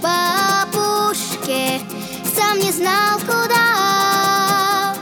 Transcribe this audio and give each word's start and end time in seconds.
бабушке 0.00 1.80
Сам 2.34 2.58
не 2.58 2.72
знал 2.72 3.18
куда. 3.20 4.94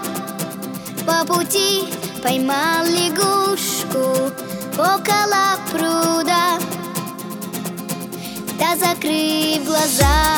По 1.06 1.24
пути 1.24 1.84
поймал 2.22 2.84
лягушку 2.86 4.32
Около 4.74 5.58
пруда 5.70 6.58
Да 8.58 8.76
закрыв 8.76 9.64
глаза. 9.64 10.37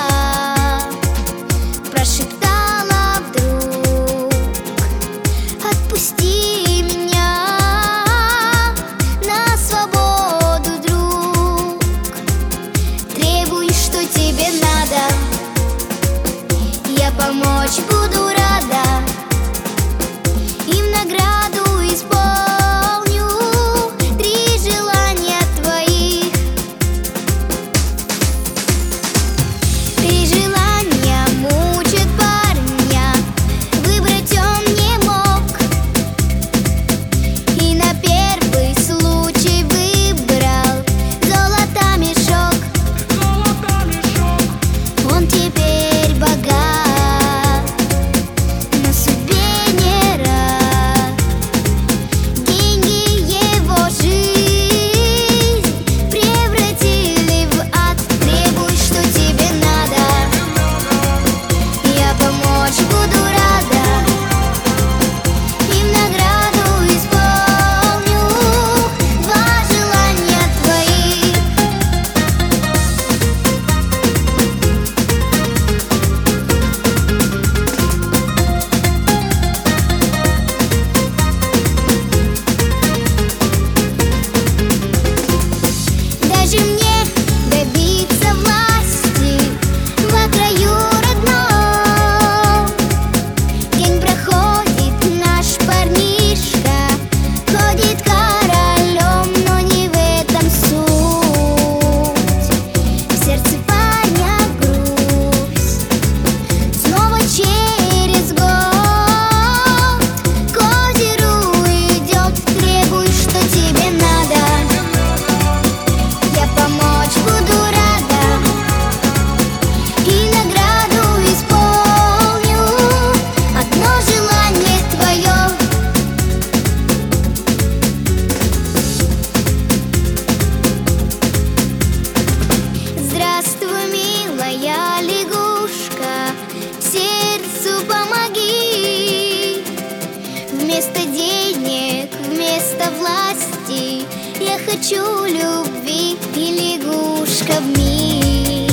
хочу 144.70 145.26
любви 145.26 146.16
И 146.36 146.78
лягушка 146.78 147.54
в 147.60 147.66
миг. 147.78 148.70